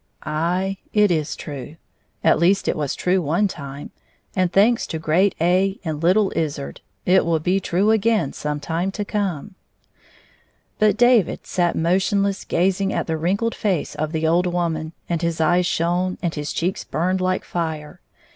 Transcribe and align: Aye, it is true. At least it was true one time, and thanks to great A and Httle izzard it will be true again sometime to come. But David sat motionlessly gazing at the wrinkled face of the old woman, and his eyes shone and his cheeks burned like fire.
Aye, 0.23 0.77
it 0.93 1.11
is 1.11 1.35
true. 1.35 1.75
At 2.23 2.39
least 2.39 2.67
it 2.67 2.75
was 2.75 2.95
true 2.95 3.21
one 3.21 3.47
time, 3.47 3.91
and 4.35 4.51
thanks 4.51 4.87
to 4.87 4.97
great 4.97 5.35
A 5.39 5.79
and 5.85 6.01
Httle 6.01 6.35
izzard 6.35 6.81
it 7.05 7.23
will 7.23 7.37
be 7.37 7.59
true 7.59 7.91
again 7.91 8.33
sometime 8.33 8.89
to 8.93 9.05
come. 9.05 9.53
But 10.79 10.97
David 10.97 11.45
sat 11.45 11.75
motionlessly 11.75 12.47
gazing 12.47 12.91
at 12.91 13.05
the 13.05 13.15
wrinkled 13.15 13.53
face 13.53 13.93
of 13.93 14.11
the 14.11 14.25
old 14.27 14.47
woman, 14.47 14.93
and 15.07 15.21
his 15.21 15.39
eyes 15.39 15.67
shone 15.67 16.17
and 16.19 16.33
his 16.33 16.51
cheeks 16.51 16.83
burned 16.83 17.21
like 17.21 17.45
fire. 17.45 18.01